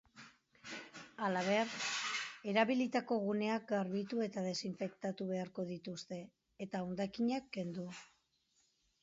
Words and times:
Halaber, 1.25 1.75
erabilitako 2.53 3.17
guneak 3.25 3.67
garbitu 3.73 4.23
eta 4.29 4.45
desinfektatu 4.47 5.29
beharko 5.35 5.67
dituzte, 5.75 6.19
eta 6.67 6.83
hondakinak 6.89 7.55
kendu. 7.61 7.89